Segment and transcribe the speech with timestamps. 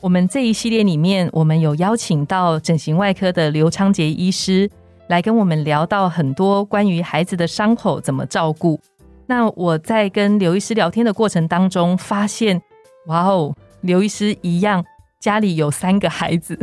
[0.00, 4.70] 我们这一系列里面，我们有邀请到整形外科的刘昌杰医师。
[5.08, 8.80] 来跟我们聊到很多关于孩子的伤口怎么照顾。
[9.26, 12.60] 那我在跟刘医师聊天的过程当中，发现，
[13.06, 14.84] 哇哦，刘医师一样
[15.20, 16.58] 家里有三个孩子。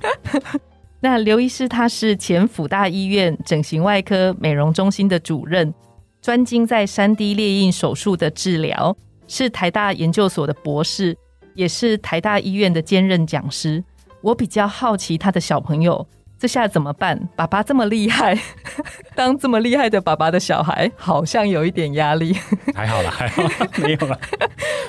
[1.00, 5.72] 那刘医师他是前辅大医院整形外科美容中心的主任，
[6.20, 8.94] 专精在三 D 列印手术的治疗，
[9.26, 11.16] 是台大研究所的博士，
[11.58, 13.82] 也是台大医院的兼任讲师。
[14.20, 16.06] 我比较好奇他的小朋友。
[16.38, 17.20] 这下怎么办？
[17.34, 18.38] 爸爸这么厉害，
[19.16, 22.32] 当这么厉害的爸爸的小孩，好像有一点压力。
[22.72, 23.42] 还好啦，还好，
[23.82, 24.16] 没有啦。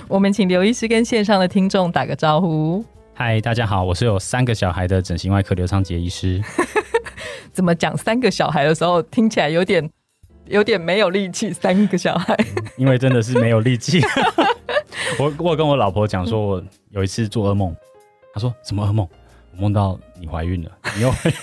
[0.07, 2.85] 我们请刘医师跟线上的听众打个招呼。
[3.15, 6.39] 嗨，大家好，我是有三个小孩的整形外科刘昌杰医师。
[7.51, 9.89] 怎么讲三个小孩的时候，听起来有点
[10.45, 11.51] 有点没有力气？
[11.51, 12.37] 三个小孩，
[12.77, 13.99] 因为真的是没有力气。
[15.19, 17.75] 我我跟我老婆讲说，我有一次做噩梦，
[18.33, 19.05] 她说什么噩梦？
[19.51, 21.35] 我梦到你怀孕了，你又怀孕，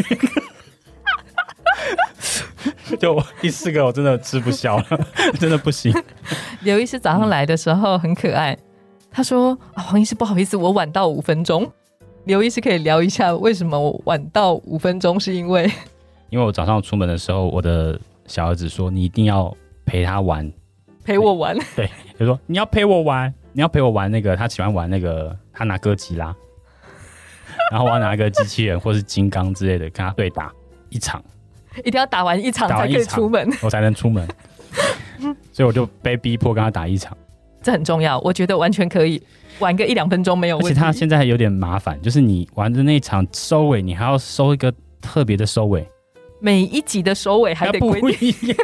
[2.99, 4.85] 就第四个我真的吃不消了，
[5.39, 5.93] 真的不行。
[6.61, 8.57] 刘医师早上来的时候很可爱，
[9.11, 11.71] 他说：“啊，黄医师不好意思，我晚到五分钟。”
[12.25, 15.21] 刘医师可以聊一下为什么我晚到五分钟？
[15.21, 15.71] 是因为
[16.31, 19.55] 因为我早上出门的时候，我的小儿子说：“你一定要
[19.85, 20.51] 陪他玩，
[21.05, 26.27] 陪我玩。”对，他说你要陪我玩，你要陪我玩那个他喜欢玩那个，他拿哥吉拉。
[27.73, 30.53] 然后我要拿一个机器人或是金刚之类的跟他对打
[30.91, 31.25] 一场，
[31.83, 34.29] 一定要打完一场才可以出门，我才能出门。
[35.55, 37.17] 所以我就被逼迫跟他打一场，
[37.63, 38.21] 这很重要。
[38.21, 39.23] 我觉得完全可以
[39.59, 40.69] 玩个一两分钟没有问题。
[40.69, 44.71] 而且他现在还有点麻烦，就是你玩的那一场收尾，你还要收一个
[45.01, 45.89] 特别的收尾，
[46.41, 48.57] 每一集的收尾还得不一样。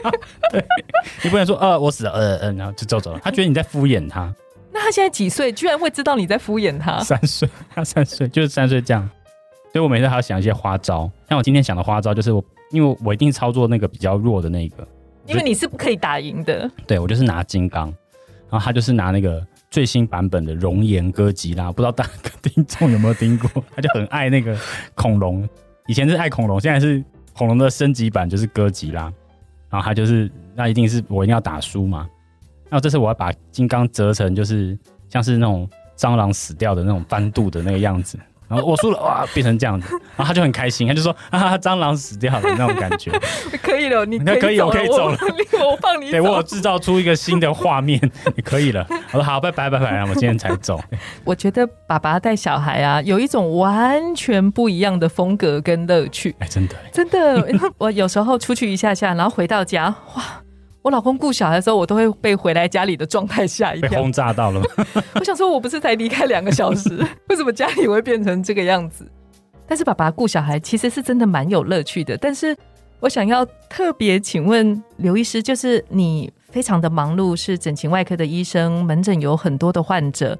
[0.53, 0.63] 对，
[1.25, 3.21] 你不能说呃我死了呃呃，然后就走走了。
[3.25, 4.31] 他觉得你在敷衍他。
[4.73, 5.53] 那他现在几岁？
[5.53, 7.01] 居然会知道你在敷衍他？
[7.01, 9.09] 三岁，他三岁，就是三岁这样。
[9.73, 11.11] 所以我每次还要想一些花招。
[11.29, 14.87] 像我今天想的花招，就是我因为我一定操作那个比较弱的那个，
[15.27, 16.71] 因为你是不可以打赢的。
[16.87, 17.87] 对，我就是拿金刚，
[18.51, 21.71] 然后他就是拿那个最新版本的熔岩哥吉拉。
[21.71, 22.11] 不知道大家
[22.43, 23.49] 听众有没有听过？
[23.75, 24.57] 他就很爱那个
[24.95, 25.49] 恐龙，
[25.87, 27.03] 以前是爱恐龙，现在是
[27.35, 29.13] 恐龙的升级版，就是哥吉拉。
[29.71, 32.07] 然后他就是那一定是我一定要打输嘛。
[32.73, 34.77] 那这次我要把金刚折成，就是
[35.11, 38.19] 像是那种蟑螂死掉的那种翻肚的那个样子。
[38.49, 43.11] 然后我输了，哇，变成这样子，然后他就很开心，他就说啊，蟑螂死掉了那种感觉。
[43.63, 45.19] 可以了，你 可以，我可以走了，
[45.65, 46.11] 我放你。
[46.11, 47.99] 对我制造出一个新的画面，
[48.37, 48.87] 你可以了。
[49.13, 50.79] 我说好，拜拜拜拜，我今天才走。
[51.25, 56.35] 我觉得爸爸带小孩啊，有一种完全不一样的风格跟乐趣。
[56.39, 60.23] 哎，真的，真的，我有时候出去一下下，然后回到家，哇。
[60.83, 64.61] 我老公顾小孩的时候，我都会被回来家里的状态吓一跳，被轰炸到了。
[65.15, 66.91] 我想说，我不是才离开两个小时，
[67.31, 69.09] 为什么家里会变成这个样子？
[69.65, 72.17] 但是爸爸顾小孩其实是真的蛮有乐趣的。
[72.17, 72.55] 但是
[72.99, 80.37] 我想要特别请问刘医师，就是你非常的忙碌，是整形外科的医生，门诊有很多的患者，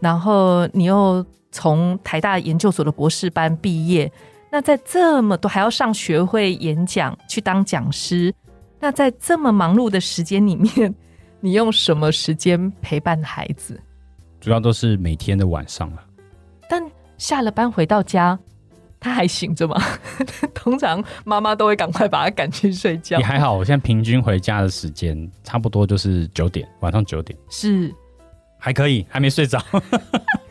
[0.00, 4.12] 然后你又从台大研究所的博士班毕业，
[4.52, 8.32] 那在这么多还要上学会演讲，去当讲师。
[8.78, 10.94] 那在这么忙碌的时间里面，
[11.40, 13.80] 你用什么时间陪伴孩子？
[14.40, 16.04] 主要都是每天的晚上了。
[16.68, 16.82] 但
[17.18, 18.38] 下了班回到家，
[19.00, 19.80] 他还醒着吗？
[20.54, 23.18] 通常妈妈都会赶快把他赶去睡觉。
[23.18, 27.92] 也还好，我现在平均回家的时间差不多就是九点，晚上九点是
[28.58, 29.58] 还可以，还没睡着。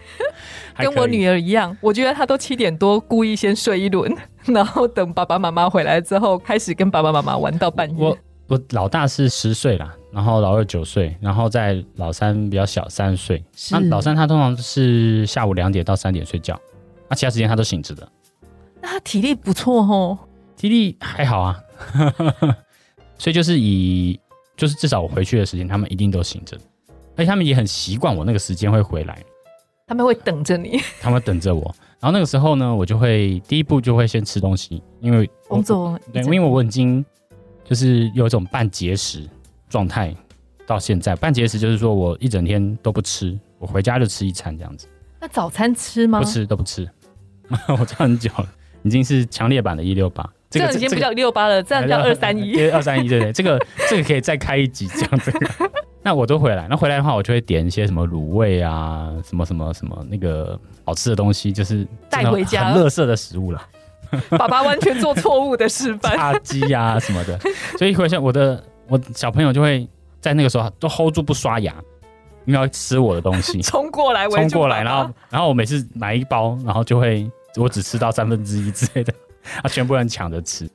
[0.77, 4.13] 跟我女儿一样，我觉得她都七点多故意先睡一轮，
[4.45, 7.95] 然后等爸爸妈妈回来之后，开始跟爸爸妈妈玩到半夜。
[7.97, 8.17] 我
[8.47, 13.43] 我老大是十岁啦，然后老二九岁，然后在老三比较小三岁。
[13.71, 16.59] 那老三他通常是下午两点到三点睡觉，
[17.09, 18.07] 那其他时间他都醒着的。
[18.81, 20.17] 那他体力不错哦，
[20.55, 21.59] 体力还好啊，
[23.17, 24.19] 所以就是以
[24.55, 26.55] 就是至少我回去的时间，他们一定都醒着，
[27.15, 29.23] 而且他们也很习惯我那个时间会回来。
[29.87, 31.63] 他们会等着你， 他们等着我。
[31.99, 37.03] 然后那个时候呢，我就会第一步就会先吃东西，因为工作对，因为我已经
[37.63, 39.27] 就是有一种半节食
[39.69, 40.13] 状态
[40.65, 41.15] 到现在。
[41.15, 44.87] 半节食就是说我一整天都不吃，我回家就吃一餐这样子。
[45.21, 46.19] 那早餐吃吗？
[46.19, 46.89] 不吃都不吃，
[47.79, 48.47] 我吃很久了。
[48.83, 50.27] 已经是强烈版的一六八。
[50.49, 52.55] 这个已经不叫六八了，这样叫二三一。
[52.69, 53.59] 二三一，对对，这个
[53.89, 55.71] 这个可以再开一集讲这个。
[56.05, 63.59] 那我都回来，那回来的话，我就会点一些什么卤味啊，什么什么什么那个好吃的东西，就是带回家很乐色的食物了。
[64.37, 67.35] 爸爸完全做错误的示范，炸鸡呀什么的。
[67.79, 69.89] 所以回想我的我小朋友就会
[70.21, 71.73] 在那个时候都 hold 住不刷牙，
[72.45, 77.27] 因为要吃我的东西， 冲过来，冲过来，然后然后我每次买一包，然后就会
[77.57, 79.11] 我只吃到三分之一之类的。
[79.63, 80.69] 啊，全部人抢着吃，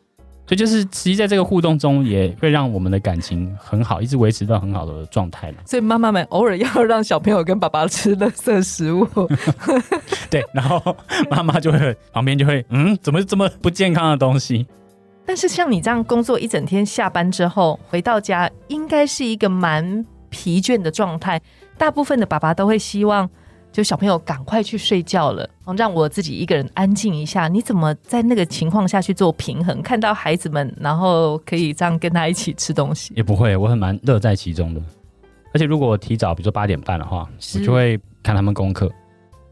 [0.51, 5.59] 所以就是实际在这个互动中，也会让我们的感情很好，一直维持到很好的状态嘛。
[5.65, 9.07] 所以妈妈们偶尔要让小朋友跟爸爸吃垃圾食物，
[10.29, 10.97] 对，然后
[11.31, 14.67] 妈妈就会旁边就会，嗯，怎么这么不健康的东西？
[15.25, 21.41] 但是像你这样工作一整天，下班之后回到家，应该是一个蛮疲倦的状态。
[21.79, 23.31] 大部分的爸爸都会希望。
[23.73, 27.47] 就小朋友赶快去睡觉了，让我自己一个人安静一下。
[27.47, 29.81] 你怎么在那个情况下去做平衡？
[29.81, 34.83] 看到孩子们，然后可以这样跟他一起吃东西，也不会，我很蛮乐在其中的。
[35.55, 38.91] 而且如果我提早，比如说八点半的话，我就会看他们功课，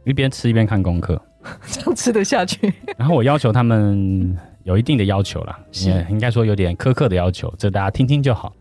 [0.05, 1.21] 一边吃一边看功课，
[1.71, 2.73] 这样吃得下去。
[2.97, 8.53] 然后我要求他们有一定的要求啦，也应该说有点苛刻的要求，这大家听听就好。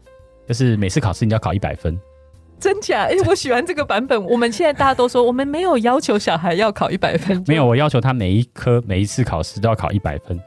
[0.48, 2.00] 就是每次考试你要考一百分。
[2.60, 3.04] 真假？
[3.04, 4.22] 哎，我喜欢这个版本。
[4.26, 7.44] 我们现在大家都说，我们没有要求小孩要考一百分。
[7.48, 10.40] 没有，我要求他每一科、每一次考试都要考一百分。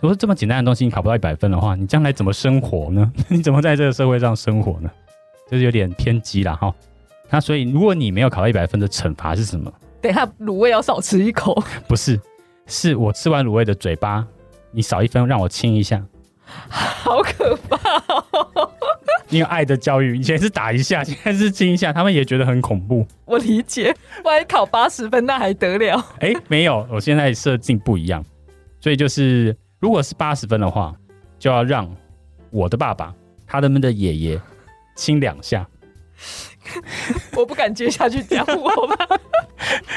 [0.00, 3.10] 如果这么简单的东西你考不到一百分的话，你将来怎么生活呢？
[3.28, 4.90] 你怎么在这个社会上生活呢？
[5.50, 6.72] 就是有点偏激了哈。
[7.30, 9.72] 那所以，如果你没有考到一百分的惩罚是什么？
[10.00, 11.60] 等下卤味要少吃一口。
[11.88, 12.20] 不是，
[12.66, 14.24] 是我吃完卤味的嘴巴，
[14.70, 16.04] 你少一分，让我亲一下。
[16.44, 17.78] 好可怕！
[19.28, 23.06] 因为爱的教育，以前是打一下， 现在是亲一下，他们也觉得很恐怖。
[23.24, 23.94] 我理解，
[24.24, 26.04] 万一考八十分，那还得了？
[26.20, 28.24] 哎，没有，我现在设定不一样，
[28.80, 30.94] 所以就是如果是八十分的话，
[31.38, 31.90] 就要让
[32.50, 33.14] 我的爸爸，
[33.46, 34.40] 他们的爷爷
[34.94, 35.66] 亲两下。
[37.36, 39.06] 我不敢接下去讲我吧，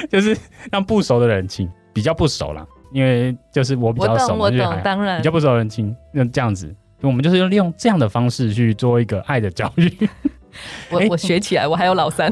[0.09, 0.37] 就是
[0.71, 2.67] 让不熟的人亲，比较不熟啦。
[2.91, 10.09] 因为就是我比较熟，我懂，当然比较不熟人亲，那这样子，我们就是用利用这样的方式去做一个爱的教育。
[10.89, 12.31] 我我学起来，我还有老三，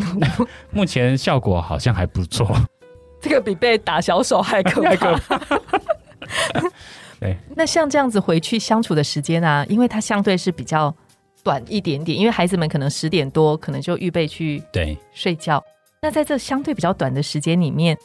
[0.71, 2.49] 目前效果好像还不错。
[3.21, 5.39] 这个比被打小手还可怕。
[7.19, 10.93] 对，那像这样子回去相处的时间啊，因为它相对是比较
[11.43, 15.63] 短一点点，因为孩子们可能十点多可能就预备去对睡觉。
[16.01, 17.97] 那在这相对比较短的时间里面。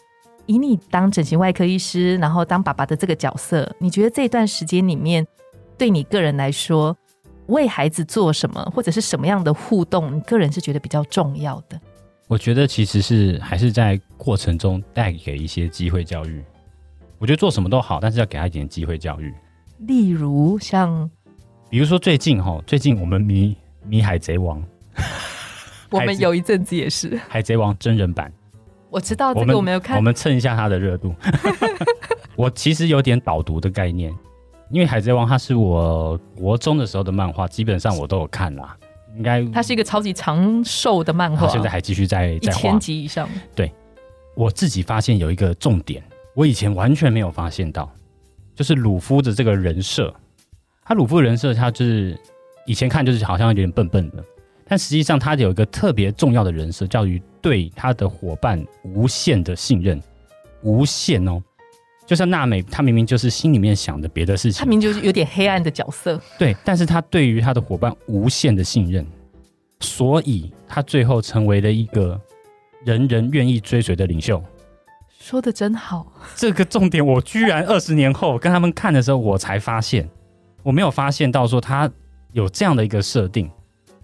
[0.47, 5.25] 以你当整形外科医师，然后当爸爸的这个角色，你觉得这段时间里面，
[5.83, 6.97] 对你个人来说，
[7.47, 11.81] 为孩子做什么，或者是什么样的互动，你个人是觉得比较重要的？
[12.29, 16.41] 我觉得其实是还是在过程中带给一些机会教育。
[17.19, 19.35] 我觉得做什么都好，但是要给他一点机会教育。
[19.79, 21.11] 例如像，
[21.69, 24.63] 比如说最近哈，最近我们迷迷海贼王，
[25.91, 28.33] 我们有一阵子也是海贼王真人版。
[28.89, 31.13] 我知道这个我没有看，我们蹭一下他的热度。
[32.39, 34.15] 我其实有点导读的概念，
[34.73, 38.75] 因为《海贼王》它是我国中的时候的漫画，基本上我都有看啦。
[39.15, 43.29] 应该它是一个超级长寿的漫画，现在还继续在在一千集以上。
[43.55, 43.71] 对，
[44.35, 46.03] 我自己发现有一个重点，
[46.35, 47.93] 我以前完全没有发现到，
[48.55, 50.13] 就是鲁夫的这个人设。
[50.83, 52.19] 他鲁夫人设，他就是
[52.67, 54.25] 以前看就是好像有点笨笨的。
[54.67, 60.03] 但实际上，他有一个特别重要的人设，叫于对他的伙伴无限的信任，
[60.63, 61.43] 无限哦。
[62.13, 66.21] 就像娜美，她明明就是心里面想的别的事情，她明明就是有点黑暗的角色。
[66.39, 69.07] 对，但是她对于她的伙伴无限的信任，
[69.81, 72.21] 所以她最后成为了一个
[72.85, 74.45] 人人愿意追随的领袖。
[75.19, 80.07] 说的真好，这个重点我居然二十年后跟他们看的时候，我才发现，
[80.63, 81.91] 我没有发现到说他
[82.33, 83.51] 有这样的一个设定。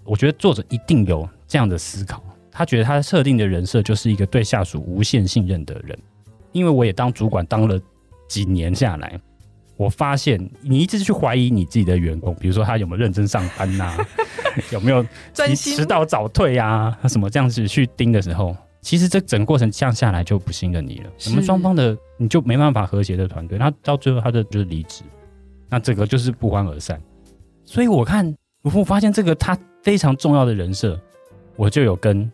[0.02, 5.98] 我觉得作者一定有这样的思考，他觉得他设定的人设就是一个对下属无限信任的人。
[6.52, 7.78] 因为我也当主管当了
[8.28, 9.18] 几年下来，
[9.76, 13.96] 我发现你一直去怀疑你自己的员工，比如说他有没有认真上班呐，
[14.70, 15.04] 有没有
[15.56, 21.10] 迟到早退呀，什么这样子去盯的时候，其实这整个过程降下来就不信任你了。
[21.26, 25.02] 我们双方的你就没办法和谐的团队，那到最后他的就是离职，
[25.68, 27.00] 那这个就是不欢而散。
[27.64, 29.58] 所以我看我发现这个他。
[29.80, 31.00] 非常重要的人设，
[31.56, 32.30] 我就有跟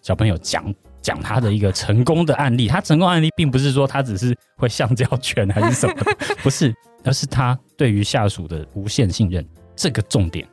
[0.00, 0.74] 小朋友讲
[1.08, 2.68] 讲他的一个成功的案例。
[2.68, 5.94] 他成功案例并不是说他只是会橡胶拳还是什么，
[6.42, 9.42] 不是， 而是他对于下属的无限信任。
[9.74, 10.46] 这个重点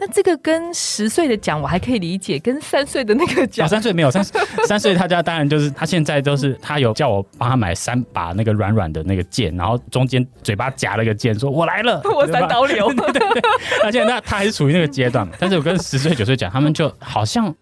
[0.00, 4.24] 那这个跟十岁的讲我还可以理解，跟三岁的那个讲，三岁没有三
[4.66, 12.88] 三岁， 他家当然就是他现在都是他有叫我帮他买三把那个软软的那个剑，然后中间嘴巴夹了个剑，说我来了， 我三刀流。
[12.94, 13.42] 对对对，
[13.84, 17.54] 而且那他还是处于那个阶段嘛，但是我跟十岁九岁讲，他们就好像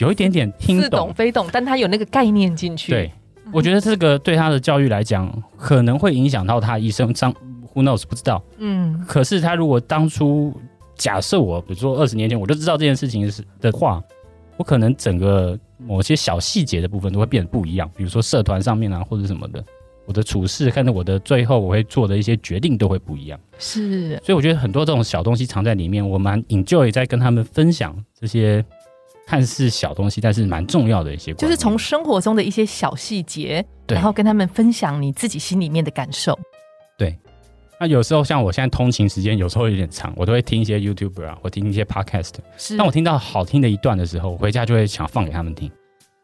[0.00, 2.90] 有一点点听懂非懂，但他有那个概念进去。
[2.90, 3.12] 对，
[3.52, 7.14] 我觉得这个对他的教育来讲，可能会影响到他一生。
[7.14, 7.32] 上
[7.74, 8.42] Who knows 不知道。
[8.58, 10.52] 嗯，可是他如果当初。
[10.96, 14.02] 假设我，比如说二十年前我就知道这件事情是的话，
[14.58, 17.90] 我可能整个某些小细节的部分都会变得不一样。
[17.96, 19.64] 比如说社团上面啊，或者什么的，
[20.04, 23.40] 我的处事，看着我的最后我会做的一些决定都会不一样。
[23.58, 28.62] 是，所以我觉得很多这种小东西藏在里面，我蛮 enjoy 在跟他们分享这些
[29.30, 36.36] 看似小东西，但是蛮重要的一些，就是从生活中的一些小细节，然后跟他们分享你自己心里面的感受。
[36.98, 37.16] 对。
[37.78, 42.32] 那有时候像我现在通勤时间有时候有点长，我都会听一些 YouTuber 啊，或听一些 Podcast。
[42.56, 42.76] 是。
[42.76, 45.70] 当我听到好听的一段的时候，我回家就会想放给他们听。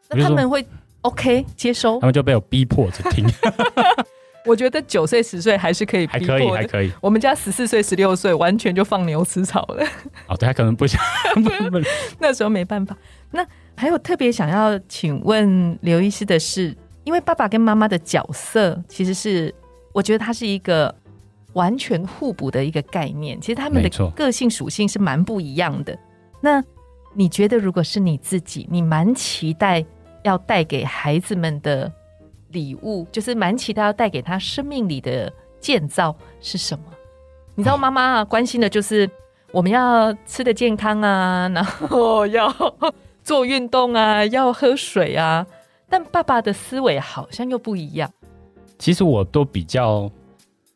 [0.08, 0.66] 那他们会
[1.02, 2.00] OK 接收？
[2.00, 3.24] 他们就被我逼迫着听。
[4.46, 6.92] 我觉得九岁十岁还是可以，还可以，还可以。
[7.00, 9.84] 我们家十四岁十六岁完全就放牛吃草了。
[10.28, 11.00] 哦，对他可能 不想，
[12.18, 12.96] 那时候没办法。
[13.32, 16.74] 那还有特别想要请问刘医师的是，
[17.04, 19.54] 因为爸爸跟妈妈的角色其实是，
[19.92, 20.94] 我觉得他是一个。
[21.52, 25.98] 完全互补的一个概念，其实他们的个性属性是蛮不一样的。
[26.38, 26.62] 那
[27.14, 29.82] 你觉得，如果是你自己，你蛮期待
[30.22, 31.90] 要带给孩子们的
[32.50, 36.84] 礼物，就是蛮期待要带给他生命里的建造是什么？
[37.54, 39.08] 你知道，妈妈啊，关心的就是
[39.52, 42.52] 我们要吃的健康啊， 然后要
[43.22, 45.46] 做运动啊，要喝水啊。
[45.88, 48.10] 但爸爸的思维好像又不一样。
[48.78, 50.10] 其实我都比较。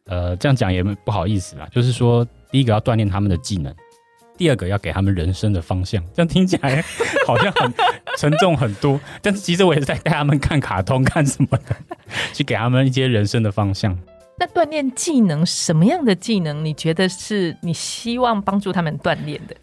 [0.07, 1.69] 呃，这样讲也不好意思啦。
[1.71, 3.73] 就是说，第一个要锻炼他们的技能，
[4.40, 6.02] 第二个要给他们人生的方向。
[6.14, 6.82] 这样听起来
[7.26, 7.70] 好像很
[8.16, 11.76] 沉重很多， 但是其实我也是在带他们看卡通、看什么的，
[12.32, 13.94] 去给他们一些人生的方向。
[14.38, 16.64] 那锻炼技能，什么样的技能？
[16.64, 19.54] 你觉得是你希望帮助他们锻炼的？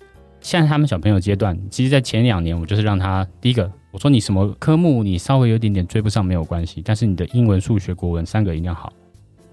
[0.42, 8.94] 现在他们小朋友阶段，其实，在前两年，我就是让他第一个，我说你什么科目你稍微有点点追不上没有关系，但是你的英文、数学、国文三个一定要好。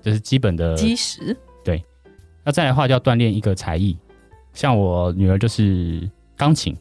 [0.03, 1.83] 这是基本的基石，对。
[2.45, 3.97] 那再来的话，就要锻炼一个才艺。
[4.55, 6.75] 像我女儿就是钢琴。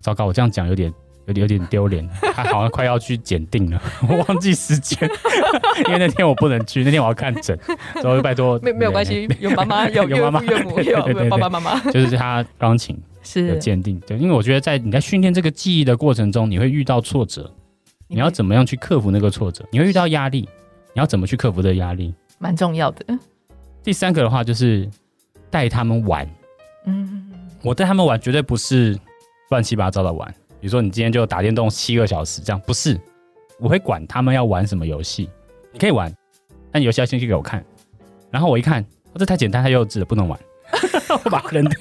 [0.00, 0.92] 糟糕，我这样讲有点
[1.26, 2.04] 有点有点丢脸。
[2.34, 4.98] 她好像快要去检定了， 我忘记时间，
[5.86, 7.56] 因为那天我不能去，那天我要看诊。
[8.00, 14.00] 所以拜托，没没有关系，有妈妈有 有妈妈岳母有爸爸妈妈，就是她钢琴是鉴定。
[14.00, 17.48] 对，因为我觉得在你在训练这个记忆的过程中，你会遇到挫折，
[18.08, 19.64] 你要怎么样去克服那个挫折？
[19.70, 22.12] 你会遇到压力，你要怎么去克服这个压力？
[22.40, 23.06] 蛮重要的。
[23.84, 24.90] 第三个的话就是
[25.48, 26.28] 带他们玩。
[26.84, 27.30] 嗯，
[27.62, 28.98] 我带他们玩绝对不是
[29.50, 30.28] 乱七八糟的玩。
[30.60, 32.98] 比如说，你今天就打电动七个小时，这样不是。
[33.58, 35.28] 我会管他们要玩什么游戏，
[35.72, 36.12] 你可以玩，
[36.70, 37.64] 但游戏要先去给我看。
[38.30, 38.84] 然后我一看，
[39.14, 40.38] 这太简单太幼稚了，不能玩，
[41.24, 41.78] 我把它扔掉。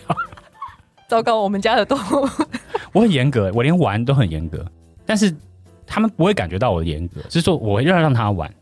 [1.08, 2.28] 糟糕，我们家的动物，
[2.94, 4.66] 我很严格，我连玩都很严格。
[5.06, 5.36] 但是
[5.86, 8.54] 他们不会感觉到我的严格，是说我会让让他玩。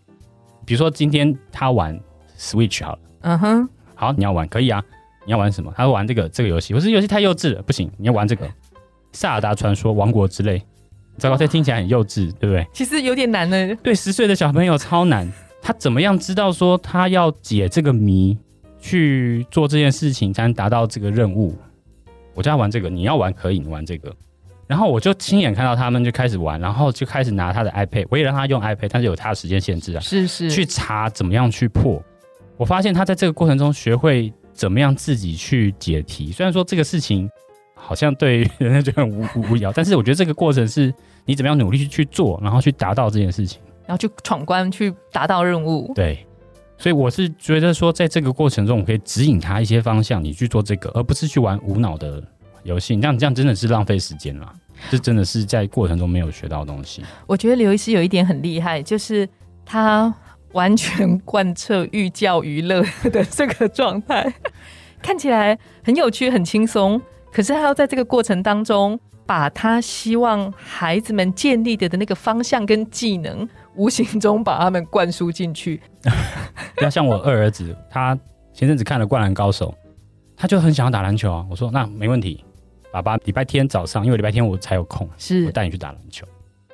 [0.65, 2.00] 比如说今天他玩
[2.38, 4.84] Switch 好了，嗯哼，好，你要玩可以啊，
[5.26, 5.74] 你要玩什么？
[5.76, 8.46] 他玩这个这个游戏，我说游戏太幼稚了，不行，你要玩这个
[9.12, 10.58] 《萨尔达传说：王国之泪》。
[11.18, 12.66] 糟糕，这听起来很幼稚，对不对？
[12.74, 13.76] 其实有点难呢。
[13.84, 15.30] 对，十岁的小朋友超难，
[15.62, 18.38] 他怎么样知道说他要解这个谜，
[18.80, 21.54] 去做这件事情才能达到这个任务？
[22.34, 24.16] 我叫他玩这个，你要玩可以，你玩这个。
[24.66, 32.02] 然后我就亲眼看到他们就开始玩，然后就开始拿他的 iPad，我也让他用 iPad，但是有他的时间限制啊，是是，去查怎么样去破。
[32.56, 36.34] 我发现他在这个过程中学会怎么样自己去解题。
[36.34, 37.30] 虽然说这个事情
[37.74, 45.94] 好像对 人家就很无无聊，但是我觉得这个过程是你怎么样努力去去做，然后去达到这件事情，然后去闯关去达到任务。
[45.96, 46.28] 对，
[46.78, 52.22] 所以我是觉得说，在这个过程中，我可以指引他一些方向，你去做这个，而不是去玩无脑的。
[52.63, 54.54] 游戏，这样这样真的是浪费时间了。
[54.92, 57.01] 这真的是在过程中没有学到东西。
[57.25, 59.28] 我觉得刘医师有一点很厉害，就是
[59.66, 60.13] 他
[60.53, 64.34] 完全贯彻寓教于乐的这个状态，
[65.01, 67.01] 看起来很有趣、很轻松。
[67.32, 75.79] 可是他要在这个过程当中，把他希望孩子们建立的的那个方向跟技能，无形中把他们灌输进去。
[76.75, 78.18] 不要像我二儿子，他
[78.53, 79.74] 前阵子看了《灌篮高手》，
[80.36, 81.46] 他就很想要打篮球啊。
[81.50, 82.44] 我说那没问题。
[82.91, 86.25] 爸爸，礼拜天早上，因为礼拜天我才有空，是我带你去打篮球。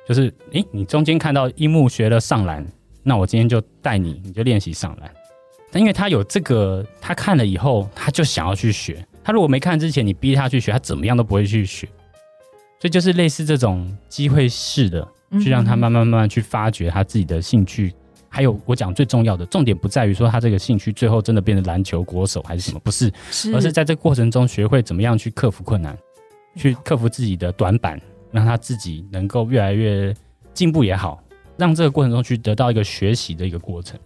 [0.08, 2.66] 就是，诶，你中间看到樱木学了上篮，
[3.08, 5.08] 那我今天就带你，你就练习上篮。
[5.70, 11.86] 但因为他有这个，他看了以后，他就想要去学，他如果没看之前，你逼他去学，他怎么样都不会去学。
[12.80, 15.06] 所以就是类似这种机会式的，
[15.40, 17.94] 去让他慢慢慢慢去发掘他自己的兴趣。
[18.28, 23.10] 还有我讲最重要的重点，不在于说他这个兴趣最后真的变成篮球国手还是什么，不是，
[23.54, 25.96] 而是在这个过程中学会怎么样去克服困难，
[26.56, 28.00] 去克服自己的短板，
[28.32, 30.12] 让他自己能够越来越
[30.52, 31.22] 进步也好，
[31.56, 33.98] 让这个过程中去得到一个学习的一个过程。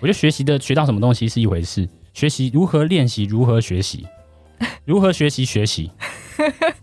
[0.00, 4.06] 我觉得学习的学到什么东西是一回事，学习如何练习，如何学习，
[4.84, 5.90] 如何学习学习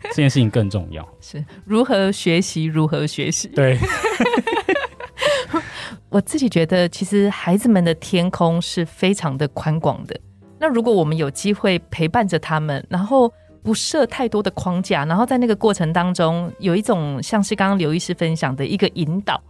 [0.04, 1.08] 这件事情更重要。
[1.20, 3.48] 是如何学习，如何学习。
[3.50, 3.78] 对。
[6.10, 10.18] 我自己觉得，其实孩子们的天空是非常的宽广的。
[10.60, 13.32] 那如果我们有机会陪伴着他们，然后
[13.62, 19.42] 不设太多的框架，然后在那个过程当中有一种像是刚刚刘医师分享的一个引导，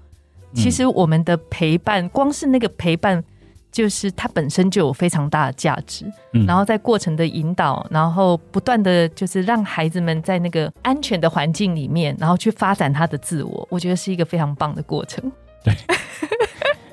[0.57, 3.23] 其实我们的陪伴，光是那个陪伴，
[3.71, 6.05] 就是它本身就有非常大的价值。
[6.33, 15.31] 嗯然后在过程的引导，然后不断的就是让孩子们在那个安全的环境里面，然后去发展他的自我，我觉得是一个非常棒的过程。
[15.63, 15.73] 对。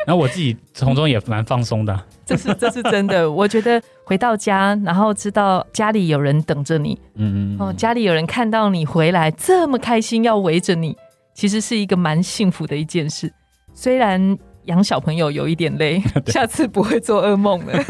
[0.07, 3.31] 然后我自己从中也蛮放松的， 这是这是真的。
[3.31, 10.95] 我觉得回到家，然后知道家里有人等着你，嗯嗯，哦，家里有人看到你回来这么开心，要围着你，
[11.33, 13.33] 其实是一个蛮幸福的一件事。
[13.75, 17.85] 虽然养小朋友有一点累， 下次不会做噩梦了。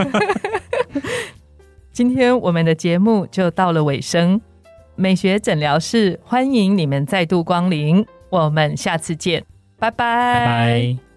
[1.93, 4.41] 今天我们的节目就到了尾声，
[4.97, 9.45] 美学诊疗室欢迎你们再度光临，我们下次见，
[9.79, 11.14] 拜拜，拜拜。